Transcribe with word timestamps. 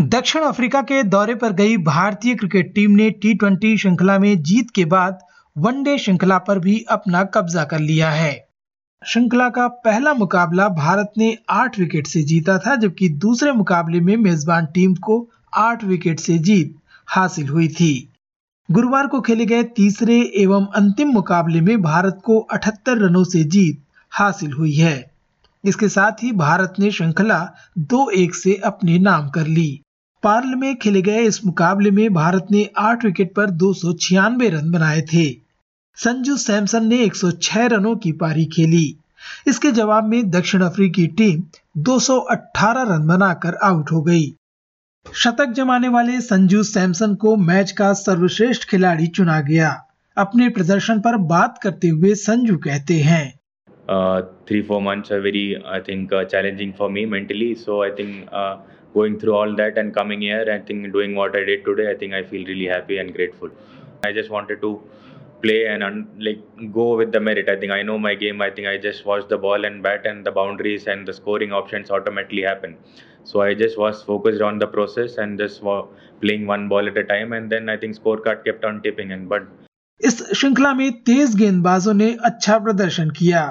दक्षिण 0.00 0.42
अफ्रीका 0.42 0.82
के 0.82 1.02
दौरे 1.02 1.34
पर 1.34 1.52
गई 1.52 1.76
भारतीय 1.76 2.34
क्रिकेट 2.34 2.74
टीम 2.74 2.90
ने 2.90 3.10
टी 3.10 3.34
ट्वेंटी 3.34 3.76
श्रृंखला 3.78 4.18
में 4.18 4.42
जीत 4.42 4.70
के 4.70 4.84
बाद 4.84 5.18
वनडे 5.58 5.98
श्रृंखला 5.98 6.38
पर 6.38 6.58
भी 6.58 6.84
अपना 6.88 7.24
कब्जा 7.24 7.64
कर 7.64 7.78
लिया 7.78 8.10
है। 8.10 8.48
श्रृंखला 9.06 9.48
का 9.48 9.68
पहला 9.68 10.14
मुकाबला 10.14 10.68
भारत 10.68 11.12
ने 11.18 11.38
आठ 11.50 11.78
विकेट 11.78 12.06
से 12.06 12.22
जीता 12.22 12.58
था, 12.58 12.76
जबकि 12.76 13.08
दूसरे 13.08 13.52
मुकाबले 13.52 14.00
में 14.00 14.16
मेजबान 14.16 14.66
टीम 14.66 14.94
को 14.94 15.30
आठ 15.54 15.84
विकेट 15.84 16.20
से 16.20 16.38
जीत 16.38 16.76
हासिल 17.06 17.48
हुई 17.48 17.68
थी। 17.68 18.12
गुरुवार 18.70 19.06
को 19.06 19.20
खेले 19.20 19.46
गए 19.46 19.62
तीसरे 19.62 20.32
एवं 20.36 20.66
अंतिम 20.66 21.08
मुकाबले 21.08 21.60
में 21.60 21.82
भारत 21.82 22.20
को 22.24 22.38
78 22.38 22.98
रनों 22.98 23.24
से 23.24 23.44
जीत 23.44 23.82
हासिल 24.10 24.52
हुई 24.52 24.74
है। 24.74 25.13
इसके 25.64 25.88
साथ 25.88 26.22
ही 26.22 26.32
भारत 26.32 26.74
ने 26.78 26.90
श्रृंखला 26.90 27.52
दो 27.78 28.10
एक 28.10 28.34
से 28.34 28.54
अपने 28.54 28.98
नाम 28.98 29.28
कर 29.28 29.46
ली। 29.46 29.80
पार्ल 30.22 30.54
में 30.54 30.76
खेले 30.76 31.02
गए 31.02 31.22
इस 31.22 31.44
मुकाबले 31.46 31.90
में 31.90 32.14
भारत 32.14 32.46
ने 32.50 32.70
आठ 32.78 33.04
विकेट 33.04 33.34
पर 33.34 33.50
दो 33.50 33.72
सौ 33.72 33.92
छियानवे 33.92 34.48
रन 34.48 34.70
बनाए 34.70 35.02
थे। 35.02 35.36
संजू 35.96 36.36
सैमसन 36.36 36.86
ने 36.86 36.98
106 36.98 37.66
रनों 37.66 37.96
की 37.96 38.12
पारी 38.12 38.44
खेली। 38.44 38.96
इसके 39.46 39.72
जवाब 39.72 40.04
में 40.04 40.30
दक्षिण 40.30 40.62
अफ्रीकी 40.62 41.06
टीम 41.06 41.42
218 41.76 42.82
रन 42.82 43.06
बनाकर 43.06 43.54
आउट 43.54 43.92
हो 43.92 44.02
गई। 44.02 44.34
शतक 45.14 45.46
जमाने 45.46 45.88
वाले 45.88 46.20
संजू 46.20 46.62
सैमसन 46.62 47.14
को 47.14 47.36
मैच 47.36 47.70
का 47.70 47.92
सर्वश्रेष्ठ 47.92 48.68
खिलाड़ी 48.68 49.06
चुना 49.06 49.40
गया। 49.40 49.84
अपने 50.16 50.48
प्रदर्शन 50.48 51.00
पर 51.00 51.16
बात 51.16 51.58
करते 51.62 51.88
हुए 51.88 52.14
संजू 52.14 52.56
कहते 52.56 53.00
हैं 53.00 53.40
three 54.45 54.61
four 54.61 54.81
months 54.81 55.11
are 55.11 55.21
very 55.21 55.61
I 55.65 55.79
think 55.79 56.13
uh, 56.13 56.25
challenging 56.25 56.73
for 56.73 56.89
me 56.89 57.05
mentally. 57.05 57.55
So 57.55 57.81
I 57.83 57.91
think 57.91 58.29
uh, 58.31 58.57
going 58.93 59.19
through 59.19 59.35
all 59.35 59.55
that 59.55 59.77
and 59.77 59.93
coming 59.93 60.21
here, 60.21 60.45
I 60.51 60.59
think 60.59 60.91
doing 60.93 61.15
what 61.15 61.35
I 61.35 61.43
did 61.43 61.65
today, 61.65 61.89
I 61.91 61.95
think 61.95 62.13
I 62.13 62.23
feel 62.23 62.45
really 62.45 62.67
happy 62.67 62.97
and 62.97 63.13
grateful. 63.13 63.49
I 64.03 64.11
just 64.13 64.29
wanted 64.29 64.61
to 64.61 64.81
play 65.41 65.67
and 65.67 65.83
un- 65.83 66.07
like 66.19 66.41
go 66.73 66.95
with 66.95 67.11
the 67.11 67.19
merit. 67.19 67.49
I 67.49 67.55
think 67.55 67.71
I 67.71 67.81
know 67.81 67.97
my 67.97 68.15
game. 68.15 68.41
I 68.41 68.49
think 68.49 68.67
I 68.67 68.77
just 68.77 69.05
watch 69.05 69.27
the 69.27 69.37
ball 69.37 69.65
and 69.65 69.81
bat, 69.83 70.05
and 70.05 70.25
the 70.25 70.31
boundaries 70.31 70.87
and 70.87 71.07
the 71.07 71.13
scoring 71.13 71.51
options 71.51 71.89
automatically 71.91 72.43
happen. 72.43 72.75
So 73.23 73.41
I 73.41 73.53
just 73.53 73.77
was 73.77 74.03
focused 74.03 74.41
on 74.41 74.59
the 74.59 74.67
process 74.67 75.17
and 75.17 75.37
just 75.37 75.61
playing 76.21 76.45
one 76.47 76.67
ball 76.67 76.87
at 76.87 76.97
a 76.97 77.03
time. 77.03 77.33
And 77.33 77.51
then 77.51 77.69
I 77.69 77.77
think 77.77 77.95
scorecard 77.95 78.45
kept 78.45 78.65
on 78.65 78.81
tipping 78.83 79.11
in. 79.11 79.27
But 79.27 79.49
इस 80.07 80.21
श्रृंखला 80.39 80.73
में 80.73 80.91
तेज 81.07 81.35
गेंदबाजों 81.35 81.93
ने 81.93 82.05
अच्छा 82.25 82.57
प्रदर्शन 82.57 83.09
किया 83.17 83.41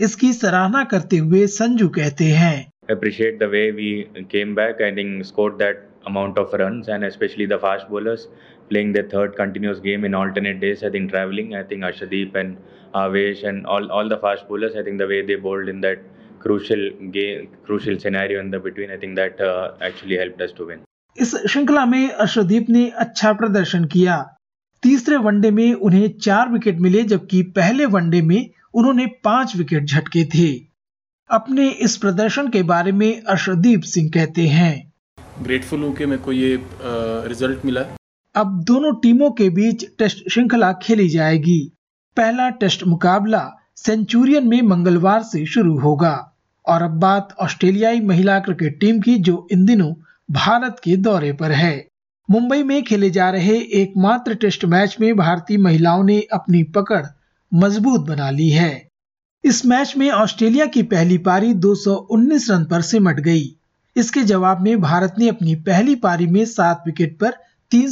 इसकी 0.00 0.32
सराहना 0.32 0.82
करते 0.92 1.16
हुए 1.18 1.46
संजू 1.56 1.88
कहते 1.98 2.24
हैं 2.42 2.56
appreciate 2.94 3.38
the 3.38 3.48
way 3.48 3.72
we 3.72 3.90
came 4.32 4.54
back. 4.54 4.80
Think 4.96 5.24
scored 5.24 5.58
that 5.58 5.78
amount 6.06 6.38
of 6.38 6.52
runs 6.52 6.88
and 6.88 7.04
especially 7.04 7.46
the 7.46 7.58
fast 7.58 7.88
bowlers 7.88 8.26
playing 8.70 8.92
their 8.92 9.08
third 9.12 9.36
continuous 9.36 9.78
game 9.78 10.04
in 10.04 10.14
alternate 10.14 10.60
days. 10.60 10.82
I 10.82 10.90
think 10.90 11.10
traveling. 11.10 11.54
I 11.54 11.62
think 11.62 11.82
Ashadeep 11.82 12.34
and 12.34 12.58
Avesh 12.94 13.44
and 13.48 13.66
all 13.66 13.90
all 13.90 14.10
the 14.14 14.18
fast 14.24 14.46
bowlers. 14.48 14.76
I 14.76 14.82
think 14.82 14.98
the 14.98 15.06
way 15.12 15.20
they 15.30 15.36
bowled 15.46 15.70
in 15.74 15.80
that 15.86 16.02
crucial 16.40 16.84
game, 17.16 17.48
crucial 17.70 17.98
scenario 17.98 18.40
in 18.40 18.50
the 18.50 18.60
between. 18.66 18.90
I 18.90 18.98
think 19.04 19.16
that 19.16 19.40
uh, 19.40 19.72
actually 19.80 20.18
helped 20.24 20.44
us 20.48 20.52
to 20.60 20.68
win. 20.72 20.84
इस 21.16 21.34
श्रृंखला 21.50 21.84
में 21.86 22.08
अर्शदीप 22.08 22.70
ने 22.76 22.88
अच्छा 23.06 23.32
प्रदर्शन 23.40 23.84
किया 23.94 24.16
तीसरे 24.82 25.16
one day 25.26 25.50
में 25.58 25.72
उन्हें 25.88 26.08
चार 26.26 26.48
विकेट 26.52 26.80
मिले 26.86 27.02
जबकि 27.12 27.42
पहले 27.58 27.86
वनडे 27.96 28.20
में 28.30 28.50
उन्होंने 28.74 29.06
पाँच 29.24 29.56
विकेट 29.56 29.84
झटके 29.84 30.24
थे। 30.34 30.48
अपने 31.30 31.68
इस 31.68 31.96
प्रदर्शन 31.96 32.48
के 32.48 32.62
बारे 32.62 32.92
में 32.92 33.22
अर्शदीप 33.22 33.82
सिंह 33.84 34.10
कहते 34.14 34.46
हैं। 34.48 34.92
ग्रेटफुल 35.42 35.82
हूँ 35.82 35.94
कि 35.96 36.06
मेरे 36.06 36.22
को 36.22 36.32
ये 36.32 36.58
रिज़ल्ट 37.28 37.64
मिला। 37.64 37.84
अब 38.34 38.62
दोनों 38.64 38.92
टीमों 38.94 39.30
के 39.30 39.48
बीच 39.50 39.84
टेस्ट 39.98 40.28
श्रृंखला 40.30 40.72
खेली 40.82 41.08
जाएगी। 41.08 41.60
पहला 42.16 42.48
टेस्ट 42.50 42.84
मुकाबला 42.84 43.48
सेंचुरियन 43.76 44.46
में 44.48 44.60
मंगलवार 44.62 45.22
से 45.22 45.44
शुरू 45.46 45.78
होगा। 45.78 46.14
और 46.66 46.82
अब 46.82 46.98
बात 47.00 47.34
ऑस्ट्रेलियाई 47.40 48.00
महिला 48.00 48.38
क्रिकेट 48.40 48.78
टीम 48.80 49.00
की 49.00 49.14
जो 49.18 49.46
इन 49.52 49.64
दिनों 49.66 49.92
भारत 50.30 50.76
के 50.84 50.96
दौरे 50.98 51.32
पर 51.32 51.52
है। 51.52 51.76
मुंबई 52.28 52.62
में 52.62 52.82
खेले 52.82 53.10
जा 53.10 53.28
रहे 53.30 53.56
एकमात्र 53.80 54.34
टेस्ट 54.34 54.64
मैच 54.64 54.96
में 55.00 55.14
भारतीय 55.16 55.58
महिलाओं 55.58 56.04
ने 56.04 56.20
अपनी 56.32 56.62
पकड़ 56.76 57.04
मज़बूत 57.54 58.00
बना 58.00 58.30
ली 58.30 58.48
है। 58.50 58.88
इस 59.44 59.64
मैच 59.66 59.94
में 59.96 60.10
ऑस्ट्रेलिया 60.10 60.66
की 60.66 60.82
पहली 60.82 61.18
पारी 61.18 61.52
219 61.54 62.50
रन 62.50 62.64
पर 62.64 62.82
सिमट 62.82 63.20
गई। 63.20 63.44
इसके 63.96 64.22
जवाब 64.22 64.60
में 64.60 64.80
भारत 64.80 65.14
ने 65.18 65.28
अपनी 65.28 65.54
पहली 65.54 65.94
पारी 65.94 66.26
में 66.26 66.44
सात 66.44 66.82
विकेट 66.86 67.18
पर 67.20 67.30
तीन 67.70 67.90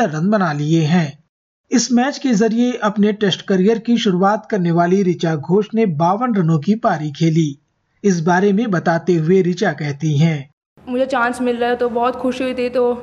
रन 0.00 0.30
बना 0.30 0.52
लिए 0.52 0.82
हैं। 0.82 1.24
इस 1.70 1.92
मैच 1.92 2.18
के 2.18 2.32
ज़रिए 2.32 2.72
अपने 2.82 3.12
टेस्ट 3.12 3.42
करियर 3.42 3.78
की 3.78 3.96
शुरुआत 3.98 4.46
करने 4.50 4.70
वाली 4.70 5.02
रिचा 5.02 5.34
घोष 5.36 5.68
ने 5.74 5.86
बावन 5.96 6.34
रनों 6.34 6.58
की 6.58 6.74
पारी 6.74 7.10
खेली। 7.12 7.58
इस 8.04 8.20
बारे 8.20 8.52
में 8.52 8.70
बताते 8.70 9.14
हुए 9.14 9.40
रिचा 9.42 9.72
कहती 9.72 10.16
हैं, 10.18 10.50
मुझे 10.88 11.06
चांस 11.06 11.40
मिल 11.40 11.56
रहा 11.56 11.70
है 11.70 11.76
तो 11.76 11.88
बहुत 11.88 12.16
खुशी 12.16 12.44
हुई 12.44 12.54
थी 12.54 12.68
तो 12.68 12.94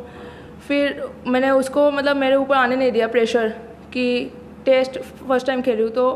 फिर 0.67 1.01
मैंने 1.27 1.49
उसको 1.49 1.91
मतलब 1.91 2.17
मेरे 2.17 2.35
ऊपर 2.35 2.55
आने 2.55 2.75
नहीं 2.75 2.91
दिया 2.91 3.07
प्रेशर 3.07 3.47
कि 3.93 4.31
टेस्ट 4.65 4.99
फ़र्स्ट 4.99 5.47
टाइम 5.47 5.61
खेली 5.61 5.83
हूँ 5.83 5.91
तो 5.91 6.07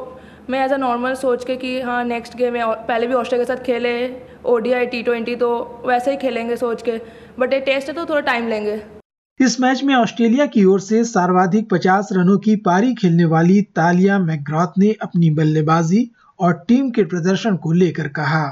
मैं 0.49 0.63
एज 0.65 0.71
अ 0.71 0.77
नॉर्मल 0.77 1.13
सोच 1.15 1.45
के 1.45 1.55
कि 1.55 1.79
हाँ 1.81 2.03
नेक्स्ट 2.05 2.35
गेम 2.37 2.53
में 2.53 2.65
पहले 2.87 3.07
भी 3.07 3.13
ऑस्ट्रेलिया 3.13 3.45
के 3.45 3.53
साथ 3.53 3.63
खेले 3.65 3.93
O 4.45 4.57
D 4.57 4.71
I 4.71 4.85
T 4.85 5.01
twenty 5.03 5.35
तो 5.35 5.49
वैसे 5.85 6.11
ही 6.11 6.17
खेलेंगे 6.17 6.55
सोच 6.55 6.81
के 6.81 6.99
बट 7.39 7.53
ये 7.53 7.59
टेस्ट 7.61 7.87
है 7.87 7.93
तो 7.95 8.05
थोड़ा 8.05 8.21
टाइम 8.23 8.47
लेंगे। 8.47 8.81
इस 9.39 9.59
मैच 9.61 9.83
में 9.83 9.93
ऑस्ट्रेलिया 9.95 10.45
की 10.45 10.63
ओर 10.65 10.79
से 10.79 11.03
सर्वाधिक 11.03 11.67
50 11.69 12.11
रनों 12.11 12.37
की 12.39 12.55
पारी 12.65 12.93
खेलने 12.95 13.25
वाली 13.25 13.61
तालिया 13.75 14.19
मैग्रॉथ 14.19 14.77
ने 14.79 14.91
अपनी 15.01 15.29
बल्लेबाजी 15.31 16.09
और 16.39 16.53
टीम 16.67 16.89
के 16.91 17.03
प्रदर्शन 17.05 17.55
को 17.55 17.71
लेकर 17.71 18.07
कहा। 18.17 18.45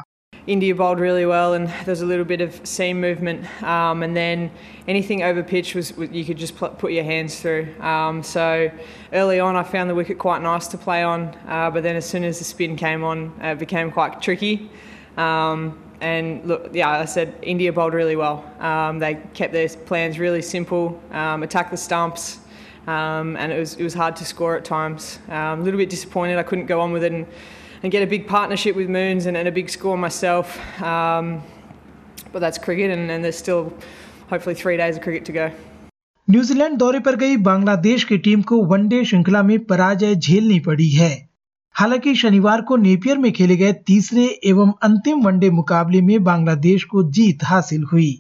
India 0.46 0.76
bowled 0.76 1.00
really 1.00 1.26
well, 1.26 1.54
and 1.54 1.70
there 1.70 1.86
was 1.88 2.02
a 2.02 2.06
little 2.06 2.26
bit 2.26 2.42
of 2.42 2.68
seam 2.68 3.00
movement, 3.00 3.46
um, 3.64 4.04
and 4.04 4.16
then 4.16 4.52
anything 4.90 5.24
over 5.24 5.42
pitch 5.42 5.74
was 5.74 5.94
you 5.98 6.26
could 6.26 6.38
just 6.38 6.58
put 6.58 6.92
your 6.92 7.06
hands 7.06 7.40
through. 7.40 7.74
Um, 7.80 8.22
so 8.22 8.70
early 9.14 9.40
on, 9.40 9.56
I 9.56 9.64
found 9.64 9.90
the 9.90 9.96
wicket 9.96 10.20
quite 10.20 10.42
nice 10.42 10.68
to 10.70 10.78
play 10.78 11.02
on, 11.02 11.34
uh, 11.48 11.72
but 11.72 11.82
then 11.82 11.96
as 11.96 12.06
soon 12.06 12.26
as 12.26 12.40
the 12.40 12.44
spin 12.44 12.76
came 12.76 13.06
on, 13.06 13.34
it 13.42 13.58
became 13.58 13.90
quite 13.90 14.22
tricky. 14.22 14.70
Um, 15.16 15.80
and 16.02 16.46
look, 16.46 16.72
yeah, 16.74 16.90
I 16.90 17.06
said 17.06 17.34
India 17.42 17.72
bowled 17.72 17.94
really 17.94 18.18
well. 18.18 18.44
Um, 18.60 19.00
they 19.00 19.16
kept 19.34 19.54
their 19.54 19.70
plans 19.70 20.20
really 20.20 20.42
simple, 20.42 21.02
um, 21.12 21.44
attack 21.44 21.72
the 21.72 21.78
stumps, 21.78 22.40
um, 22.88 23.38
and 23.38 23.50
it 23.54 23.58
was 23.58 23.76
it 23.76 23.84
was 23.84 23.94
hard 23.94 24.18
to 24.18 24.26
score 24.26 24.58
at 24.58 24.66
times. 24.66 25.20
a 25.30 25.56
little 25.56 25.78
bit 25.78 25.90
disappointed 25.90 26.38
I 26.38 26.44
couldn't 26.44 26.66
go 26.66 26.82
on 26.82 26.92
with 26.92 27.06
it. 27.06 27.14
And, 27.14 27.28
and 27.84 27.92
get 27.92 28.02
a 28.02 28.08
big 28.08 28.28
partnership 28.28 28.76
with 28.76 28.90
Moons 28.90 29.26
and, 29.26 29.36
and 29.38 29.48
a 29.48 29.52
big 29.52 29.70
score 29.70 29.98
myself. 29.98 30.58
Um, 30.82 31.44
but 32.32 32.40
that's 32.40 32.58
cricket, 32.58 32.90
and, 32.90 33.12
and 33.12 33.24
there's 33.24 33.38
still 33.38 33.74
hopefully 34.30 34.56
three 34.56 34.78
days 34.78 34.98
of 34.98 35.04
cricket 35.04 35.26
to 35.26 35.34
go. 35.34 35.52
New Zealand 36.28 36.78
दौरे 36.78 37.00
पर 37.06 37.16
गई 37.22 37.38
बांग्लादेश 37.46 38.04
की 38.10 38.18
team 38.26 38.42
को 38.50 38.62
one day 38.66 39.04
श्रृंखला 39.06 39.42
में 39.44 39.58
पराजय 39.66 40.16
झेलनी 40.16 40.60
पड़ी 40.68 40.90
है 40.90 41.12
हालाँकि 41.76 42.14
शनिवार 42.16 42.62
को 42.70 42.76
नेपियर 42.78 43.18
में 43.18 43.32
खेले 43.34 43.56
गए 43.58 43.74
तीसरे 43.88 44.26
एवं 44.50 44.72
अंतिम 44.84 45.26
वनडे 45.26 45.50
मुकाबले 45.50 46.02
में 46.02 46.24
बांग्लादेश 46.24 46.84
को 46.94 47.04
जीत 47.18 47.44
हासिल 47.44 47.84
हुई 47.92 48.12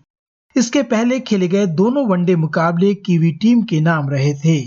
इसके 0.56 0.84
पहले 0.94 1.20
खेले 1.30 1.48
गए 1.48 1.66
दोनों 1.80 2.06
वनडे 2.08 2.36
मुकाबले 2.36 2.94
कीवी 3.08 3.32
टीम 3.42 3.62
के 3.72 3.82
नाम 3.82 4.10
रहे 4.10 4.34
थे 4.44 4.60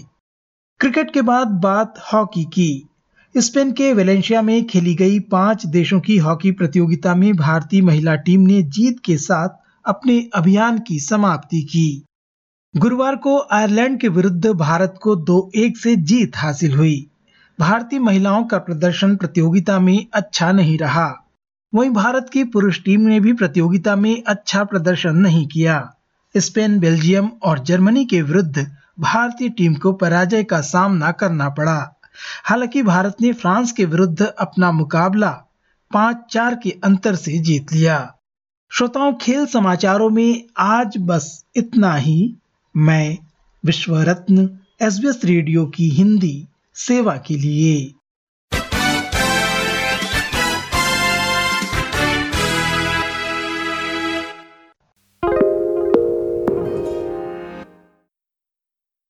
क्रिकेट 0.80 1.12
के 1.14 1.22
बाद 1.22 1.48
बात 1.62 2.02
हॉकी 2.12 2.44
की 2.54 2.70
स्पेन 3.38 3.72
के 3.72 3.92
वेलेंशिया 3.92 4.42
में 4.42 4.64
खेली 4.64 4.94
गई 4.94 5.20
पाँच 5.20 5.66
देशों 5.66 6.00
की 6.00 6.16
हॉकी 6.16 6.50
प्रतियोगिता 6.50 7.14
में 7.14 7.36
भारतीय 7.36 7.82
महिला 7.82 8.14
टीम 8.14 8.40
ने 8.40 8.62
जीत 8.62 8.96
के 9.04 9.16
साथ 9.16 9.48
अपने 9.86 10.30
अभियान 10.34 10.78
की 10.78 11.00
समाप्ति 11.00 11.60
की। 11.62 12.04
गुरुवार 12.76 13.16
को 13.16 13.46
आयरलैंड 13.52 14.00
के 14.00 14.08
विरुद्ध 14.08 14.46
भारत 14.46 14.94
को 15.02 15.16
दो 15.16 15.50
एक 15.54 15.78
से 15.78 15.96
जीत 15.96 16.32
हासिल 16.36 16.74
हुई। 16.74 17.10
भारतीय 17.60 17.98
महिलाओं 17.98 18.44
का 18.44 18.58
प्रदर्शन 18.58 19.16
प्रतियोगिता 19.16 19.78
में 19.80 20.06
अच्छा 20.14 20.52
नहीं 20.52 20.78
रहा। 20.78 21.14
वहीं 21.74 21.90
भारत 21.90 22.30
की 22.32 22.44
पुरुष 22.44 22.84
टीम 22.84 23.00
ने 23.00 23.20
भी 23.20 23.32
प्रतियोगिता 23.32 23.96
में 23.96 24.22
अच्छा 24.26 24.64
प्रदर्शन 24.64 25.16
नहीं 25.16 25.46
किया। 25.46 25.92
स्पेन, 26.36 26.78
बेल्जियम 26.78 27.30
और 27.42 27.58
जर्मनी 27.58 28.04
के 28.04 28.22
विरुद्ध 28.22 28.70
भारतीय 29.00 29.48
टीम 29.48 29.74
को 29.74 29.92
पराजय 29.92 30.44
का 30.44 30.60
सामना 30.60 31.12
करना 31.12 31.48
पड़ा। 31.48 31.92
हालाँकि 32.44 32.82
भारत 32.82 33.16
ने 33.20 33.32
फ्रांस 33.32 33.72
के 33.72 33.84
विरुद्ध 33.84 34.22
अपना 34.22 34.72
मुकाबला 34.72 35.30
पाँच 35.92 36.16
चार 36.30 36.54
के 36.54 36.70
अंतर 36.84 37.14
से 37.14 37.38
जीत 37.38 37.72
लिया। 37.72 38.14
श्रोताओं, 38.70 39.14
खेल 39.14 39.46
समाचारों 39.46 40.10
में 40.10 40.44
आज 40.58 40.94
बस 40.98 41.44
इतना 41.56 41.94
ही। 41.94 42.34
मैं 42.76 43.18
विश्व 43.64 44.00
रत्न 44.00 44.58
एसबीएस 44.82 45.20
रेडियो 45.24 45.66
की 45.66 45.88
हिंदी 45.88 46.48
सेवा 46.74 47.16
के 47.16 47.36
लिए। 47.36 47.92